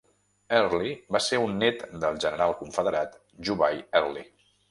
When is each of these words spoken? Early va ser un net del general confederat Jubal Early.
Early 0.59 0.93
va 1.15 1.21
ser 1.25 1.39
un 1.47 1.53
net 1.65 1.83
del 2.05 2.17
general 2.25 2.55
confederat 2.63 3.15
Jubal 3.49 3.85
Early. 4.03 4.27